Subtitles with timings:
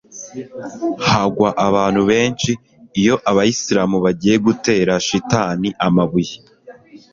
[1.07, 2.51] hagwa abantu benshi
[2.99, 6.33] iyo abayisiramu bagiye gutera shitani amabuye